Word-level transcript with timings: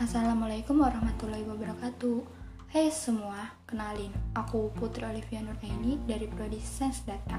Assalamualaikum 0.00 0.80
warahmatullahi 0.80 1.44
wabarakatuh. 1.44 2.24
Hai 2.72 2.88
semua, 2.88 3.52
kenalin 3.68 4.08
Aku 4.32 4.72
Putri 4.72 5.04
Olivia 5.04 5.44
Nuraini 5.44 6.00
dari 6.08 6.24
Prodi 6.24 6.56
Sains 6.56 7.04
Data 7.04 7.36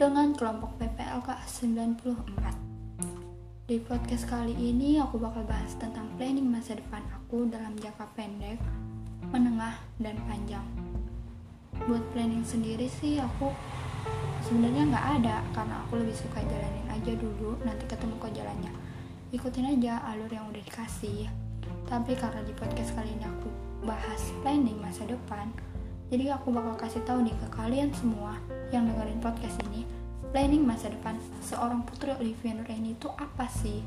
Dengan 0.00 0.32
kelompok 0.32 0.80
PPLK 0.80 1.28
94 1.44 3.68
Di 3.68 3.76
podcast 3.84 4.24
kali 4.32 4.56
ini 4.56 4.96
aku 4.96 5.20
bakal 5.20 5.44
bahas 5.44 5.76
tentang 5.76 6.08
planning 6.16 6.48
masa 6.48 6.80
depan 6.80 7.04
aku 7.20 7.44
dalam 7.52 7.76
jangka 7.76 8.08
pendek, 8.16 8.56
menengah, 9.28 9.76
dan 10.00 10.16
panjang. 10.24 10.64
Buat 11.84 12.00
planning 12.16 12.48
sendiri 12.48 12.88
sih 12.88 13.20
aku 13.20 13.52
sebenarnya 14.48 14.88
nggak 14.88 15.06
ada 15.20 15.44
karena 15.52 15.84
aku 15.84 16.00
lebih 16.00 16.16
suka 16.16 16.40
jalanin 16.48 16.88
aja 16.88 17.12
dulu 17.12 17.60
nanti 17.60 17.84
ketemu 17.84 18.16
kok 18.16 18.32
jalannya. 18.32 18.72
Ikutin 19.36 19.76
aja 19.76 20.00
alur 20.08 20.32
yang 20.32 20.48
udah 20.48 20.64
dikasih 20.64 21.49
tapi 21.90 22.14
karena 22.14 22.38
di 22.46 22.54
podcast 22.54 22.94
kali 22.94 23.10
ini 23.18 23.26
aku 23.26 23.50
bahas 23.82 24.22
planning 24.46 24.78
masa 24.78 25.02
depan, 25.10 25.50
jadi 26.06 26.38
aku 26.38 26.54
bakal 26.54 26.78
kasih 26.78 27.02
tahu 27.02 27.26
nih 27.26 27.34
ke 27.34 27.48
kalian 27.50 27.90
semua 27.90 28.38
yang 28.70 28.86
dengerin 28.86 29.18
podcast 29.18 29.58
ini, 29.66 29.82
planning 30.30 30.62
masa 30.62 30.86
depan 30.86 31.18
seorang 31.42 31.82
putri 31.82 32.14
Olivia 32.14 32.54
Nuraini 32.54 32.94
itu 32.94 33.10
apa 33.18 33.50
sih? 33.50 33.82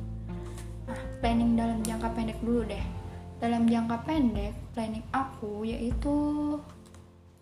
Nah, 0.83 0.99
planning 1.23 1.55
dalam 1.55 1.79
jangka 1.79 2.11
pendek 2.11 2.43
dulu 2.43 2.67
deh. 2.67 2.83
Dalam 3.39 3.71
jangka 3.71 4.03
pendek, 4.03 4.51
planning 4.75 5.07
aku 5.15 5.63
yaitu 5.63 6.15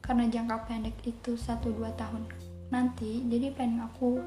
karena 0.06 0.30
jangka 0.30 0.70
pendek 0.70 0.94
itu 1.10 1.34
1-2 1.34 1.90
tahun 1.98 2.22
nanti, 2.70 3.26
jadi 3.26 3.50
planning 3.50 3.82
aku 3.82 4.22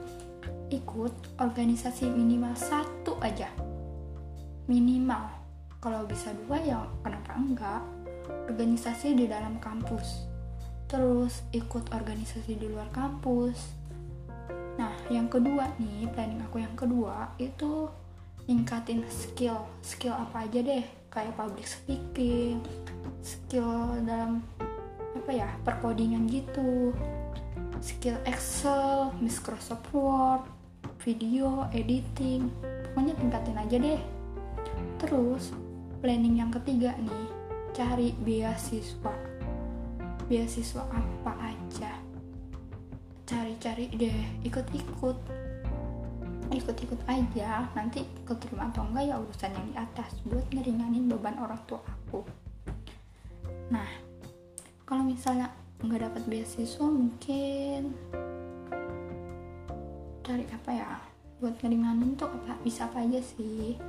ikut 0.75 1.15
organisasi 1.39 2.11
minimal 2.11 2.59
satu 2.59 3.23
aja. 3.23 3.47
Minimal 4.67 5.44
kalau 5.85 6.09
bisa 6.09 6.33
dua 6.33 6.57
ya 6.65 6.81
kenapa 7.05 7.37
enggak? 7.37 7.83
Organisasi 8.49 9.13
di 9.13 9.29
dalam 9.29 9.61
kampus. 9.61 10.25
Terus 10.89 11.45
ikut 11.53 11.93
organisasi 11.93 12.57
di 12.57 12.73
luar 12.73 12.89
kampus. 12.89 13.77
Nah 14.81 14.97
yang 15.13 15.29
kedua 15.29 15.69
nih 15.77 16.09
planning 16.09 16.41
aku 16.41 16.65
yang 16.65 16.73
kedua 16.73 17.37
itu 17.37 17.93
ningkatin 18.49 19.05
skill. 19.13 19.61
Skill 19.85 20.17
apa 20.17 20.49
aja 20.49 20.65
deh? 20.65 20.89
Kayak 21.13 21.37
public 21.37 21.69
speaking 21.69 22.65
skill 23.21 24.01
dalam 24.09 24.41
apa 25.13 25.31
ya 25.37 25.53
perkodingan 25.69 26.25
gitu. 26.33 26.97
Skill 27.85 28.17
Excel, 28.25 29.13
Microsoft 29.21 29.93
Word, 29.93 30.49
video, 31.05 31.69
editing, 31.77 32.49
pokoknya 32.97 33.13
tingkatin 33.21 33.61
aja 33.61 33.77
deh. 33.77 34.01
Terus 34.97 35.53
planning 36.05 36.37
yang 36.37 36.53
ketiga 36.53 36.93
nih 37.01 37.25
cari 37.73 38.13
beasiswa. 38.21 39.17
Beasiswa 40.29 40.85
apa 40.93 41.33
aja? 41.41 41.97
Cari-cari 43.25 43.89
deh 43.89 44.45
ikut-ikut. 44.45 45.17
Ikut-ikut 46.53 47.01
aja 47.09 47.73
nanti 47.73 48.05
keterima 48.29 48.69
atau 48.69 48.85
enggak 48.85 49.05
ya 49.09 49.17
urusan 49.17 49.57
yang 49.57 49.67
di 49.73 49.75
atas 49.81 50.13
buat 50.29 50.45
ngeringanin 50.53 51.09
beban 51.09 51.41
orang 51.41 51.65
tua 51.65 51.81
aku. 51.81 52.21
Nah 53.73 53.89
kalau 54.85 55.09
misalnya 55.09 55.57
nggak 55.81 56.05
dapat 56.05 56.23
beasiswa 56.29 56.85
mungkin 56.85 57.97
cari 60.21 60.45
apa 60.53 60.69
ya? 60.69 61.01
Buat 61.41 61.65
ngeringanin 61.65 62.13
tuh 62.13 62.29
apa? 62.29 62.61
Bisa 62.61 62.93
apa 62.93 63.01
aja 63.01 63.25
sih 63.25 63.81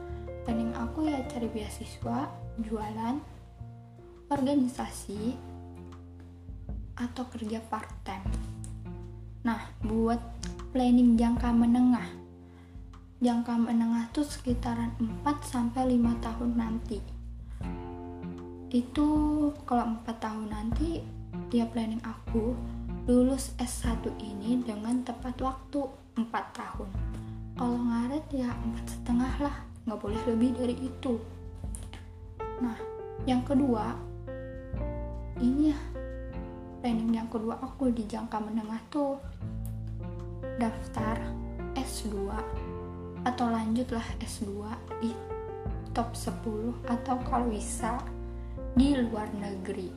planning 0.45 0.71
aku 0.77 1.09
ya 1.09 1.25
cari 1.25 1.49
beasiswa 1.49 2.29
jualan 2.61 3.15
organisasi 4.29 5.35
atau 6.95 7.23
kerja 7.33 7.59
part 7.67 7.89
time 8.07 8.29
nah 9.43 9.61
buat 9.81 10.17
planning 10.75 11.15
jangka 11.15 11.55
menengah. 11.55 12.03
Jangka 13.23 13.55
menengah 13.55 14.11
tuh 14.11 14.27
sekitaran 14.27 14.91
4 14.99 15.23
sampai 15.39 15.95
5 15.95 16.19
tahun 16.19 16.51
nanti. 16.51 16.99
Itu 18.75 19.07
kalau 19.63 20.03
4 20.03 20.19
tahun 20.19 20.51
nanti 20.51 20.99
dia 21.47 21.63
planning 21.71 22.03
aku 22.03 22.59
lulus 23.07 23.55
S1 23.55 24.03
ini 24.19 24.59
dengan 24.67 24.99
tepat 25.07 25.39
waktu 25.39 25.87
4 26.19 26.27
tahun. 26.51 26.91
Kalau 27.55 27.79
ngaret 27.79 28.27
ya 28.35 28.51
empat 28.51 28.99
setengah 28.99 29.33
lah 29.47 29.57
nggak 29.85 29.99
boleh 30.01 30.21
lebih 30.25 30.49
dari 30.57 30.75
itu. 30.81 31.13
Nah 32.61 32.77
yang 33.29 33.41
kedua 33.45 33.93
ini 35.41 35.73
ya 35.73 35.79
planning 36.81 37.17
yang 37.17 37.29
kedua 37.29 37.57
aku 37.61 37.89
di 37.89 38.05
jangka 38.05 38.37
menengah 38.41 38.81
tuh 38.93 39.17
daftar 40.61 41.17
S2 41.73 42.29
atau 43.25 43.45
lanjutlah 43.49 44.05
S2 44.21 44.45
di 45.01 45.11
top 45.95 46.13
10 46.13 46.85
atau 46.85 47.15
kalau 47.25 47.49
bisa 47.49 47.97
di 48.77 48.93
luar 48.97 49.29
negeri. 49.33 49.89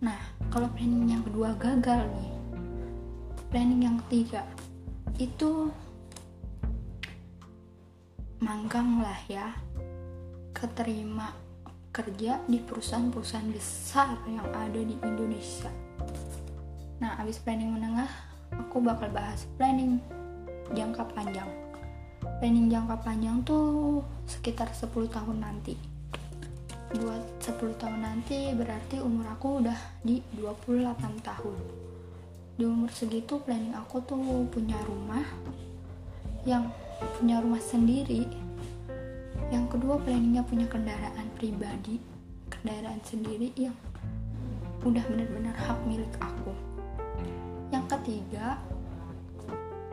Nah 0.00 0.20
kalau 0.52 0.68
planning 0.72 1.12
yang 1.12 1.22
kedua 1.24 1.52
gagal 1.56 2.04
nih 2.16 2.36
planning 3.50 3.88
yang 3.88 3.96
ketiga 4.06 4.44
itu 5.16 5.70
manggang 8.46 9.02
lah 9.02 9.18
ya. 9.26 9.50
Keterima 10.54 11.34
kerja 11.90 12.38
di 12.46 12.62
perusahaan-perusahaan 12.62 13.50
besar 13.50 14.22
yang 14.30 14.46
ada 14.54 14.78
di 14.78 14.94
Indonesia. 15.02 15.72
Nah 17.02 17.18
abis 17.18 17.42
planning 17.42 17.74
menengah 17.74 18.06
aku 18.54 18.78
bakal 18.78 19.10
bahas 19.10 19.50
planning 19.58 19.98
jangka 20.70 21.10
panjang. 21.10 21.50
Planning 22.38 22.70
jangka 22.70 22.96
panjang 23.02 23.42
tuh 23.42 24.06
sekitar 24.30 24.70
10 24.70 24.94
tahun 25.10 25.42
nanti. 25.42 25.74
Buat 26.94 27.42
10 27.42 27.82
tahun 27.82 27.98
nanti 27.98 28.54
berarti 28.54 29.02
umur 29.02 29.26
aku 29.34 29.66
udah 29.66 29.80
di 30.06 30.22
28 30.38 30.94
tahun. 31.26 31.58
Di 32.56 32.64
umur 32.64 32.94
segitu 32.94 33.42
planning 33.42 33.74
aku 33.74 34.00
tuh 34.06 34.46
punya 34.48 34.78
rumah 34.86 35.26
yang 36.46 36.70
punya 37.18 37.42
rumah 37.42 37.60
sendiri. 37.60 38.24
Yang 39.50 39.76
kedua 39.76 39.98
planningnya 40.00 40.46
punya 40.46 40.66
kendaraan 40.70 41.28
pribadi 41.36 42.16
kendaraan 42.50 43.02
sendiri 43.02 43.50
yang 43.58 43.74
udah 44.86 45.02
benar-benar 45.10 45.54
hak 45.54 45.78
milik 45.86 46.10
aku. 46.22 46.54
Yang 47.74 47.98
ketiga 47.98 48.58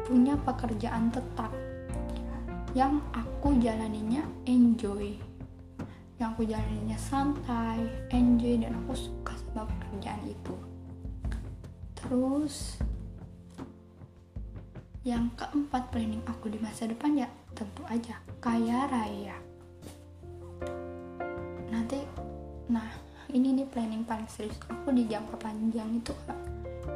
punya 0.05 0.37
pekerjaan 0.45 1.09
tetap 1.09 1.49
yang 2.77 3.01
aku 3.13 3.57
jalaninya 3.57 4.21
enjoy. 4.45 5.17
Yang 6.21 6.27
aku 6.37 6.43
jalaninya 6.45 6.97
santai 6.97 7.81
enjoy 8.13 8.61
dan 8.61 8.77
aku 8.85 8.93
suka 8.93 9.33
sama 9.33 9.65
pekerjaan 9.65 10.21
itu. 10.29 10.55
Terus 11.97 12.77
yang 15.03 15.27
keempat 15.35 15.91
planning 15.91 16.23
aku 16.23 16.47
di 16.47 16.55
masa 16.63 16.87
depan 16.87 17.19
ya 17.19 17.27
tentu 17.51 17.83
aja 17.91 18.23
kaya 18.39 18.87
raya. 18.87 19.35
Nanti 21.67 21.99
nah 22.71 22.87
ini 23.27 23.51
nih 23.51 23.67
planning 23.67 24.07
paling 24.07 24.27
serius 24.31 24.55
aku 24.63 24.95
di 24.95 25.03
jangka 25.03 25.35
panjang 25.43 25.99
itu 25.99 26.15
kak. 26.23 26.39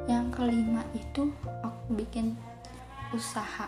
Yang 0.08 0.26
kelima 0.40 0.84
itu 0.96 1.36
aku 1.60 2.00
bikin 2.00 2.40
usaha. 3.12 3.68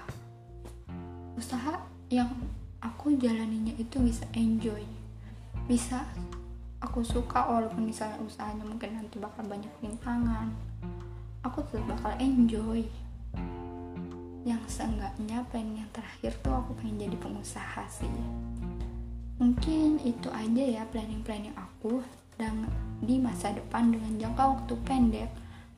Usaha 1.35 1.84
yang 2.08 2.31
aku 2.79 3.19
jalaninya 3.19 3.75
itu 3.75 3.99
bisa 3.99 4.23
enjoy. 4.31 4.87
Bisa 5.67 6.08
aku 6.79 7.03
suka 7.03 7.43
walaupun 7.43 7.91
misalnya 7.91 8.23
usahanya 8.23 8.64
mungkin 8.64 8.96
nanti 8.96 9.19
bakal 9.19 9.43
banyak 9.43 9.72
rintangan 9.84 10.47
aku 11.43 11.64
tetap 11.67 11.87
bakal 11.91 12.14
enjoy 12.19 12.84
yang 14.49 14.63
seenggaknya 14.66 15.46
pengen 15.53 15.85
yang 15.85 15.90
terakhir 15.93 16.34
tuh 16.41 16.57
aku 16.57 16.73
pengen 16.81 17.05
jadi 17.05 17.17
pengusaha 17.22 17.85
sih 17.85 18.09
mungkin 19.40 20.01
itu 20.03 20.28
aja 20.34 20.63
ya 20.81 20.84
planning-planning 20.90 21.55
aku 21.55 22.03
dan 22.40 22.67
di 23.03 23.19
masa 23.19 23.51
depan 23.51 23.91
dengan 23.91 24.16
jangka 24.16 24.43
waktu 24.47 24.73
pendek, 24.87 25.29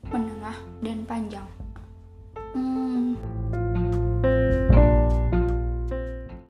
menengah, 0.06 0.54
dan 0.78 1.02
panjang. 1.02 1.48
Hmm, 2.54 3.18